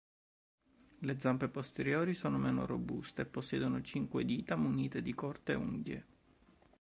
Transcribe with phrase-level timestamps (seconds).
[0.97, 6.05] Le zampe posteriori sono meno robuste e possiedono cinque dita munite di corte unghie.